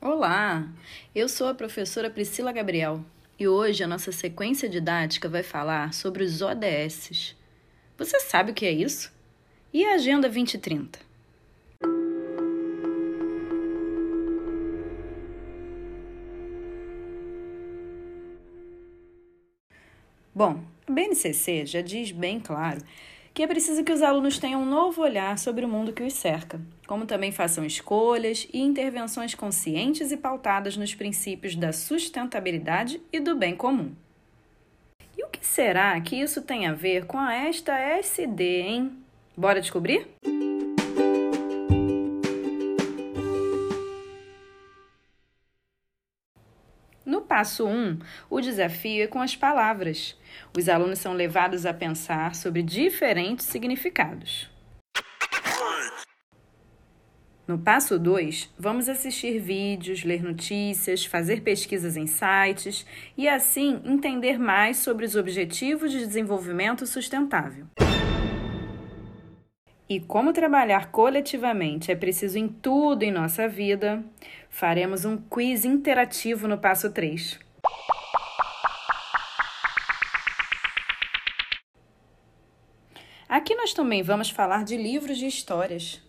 [0.00, 0.68] Olá,
[1.14, 3.04] eu sou a professora Priscila Gabriel
[3.38, 7.36] e hoje a nossa sequência didática vai falar sobre os ODS.
[7.96, 9.12] Você sabe o que é isso?
[9.72, 10.98] E a Agenda 2030?
[20.34, 22.80] Bom, a BNCC já diz bem claro
[23.34, 26.14] que é preciso que os alunos tenham um novo olhar sobre o mundo que os
[26.14, 33.20] cerca, como também façam escolhas e intervenções conscientes e pautadas nos princípios da sustentabilidade e
[33.20, 33.92] do bem comum.
[35.16, 38.92] E o que será que isso tem a ver com a esta SD, hein?
[39.36, 40.08] Bora descobrir?
[47.08, 47.98] No passo 1, um,
[48.28, 50.14] o desafio é com as palavras.
[50.54, 54.50] Os alunos são levados a pensar sobre diferentes significados.
[57.46, 62.84] No passo 2, vamos assistir vídeos, ler notícias, fazer pesquisas em sites
[63.16, 67.68] e, assim, entender mais sobre os Objetivos de Desenvolvimento Sustentável.
[69.90, 74.04] E como trabalhar coletivamente é preciso em tudo em nossa vida,
[74.50, 77.38] faremos um quiz interativo no passo 3.
[83.26, 86.02] Aqui nós também vamos falar de livros de histórias.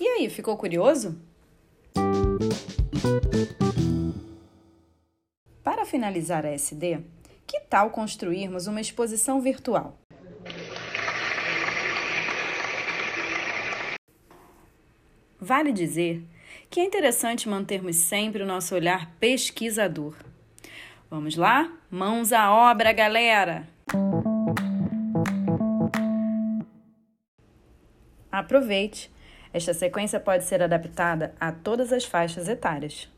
[0.00, 1.20] E aí, ficou curioso?
[5.62, 6.98] Para finalizar a SD,
[7.46, 10.01] que tal construirmos uma exposição virtual?
[15.44, 16.22] Vale dizer
[16.70, 20.14] que é interessante mantermos sempre o nosso olhar pesquisador.
[21.10, 21.68] Vamos lá?
[21.90, 23.66] Mãos à obra, galera!
[28.30, 29.10] Aproveite!
[29.52, 33.10] Esta sequência pode ser adaptada a todas as faixas etárias.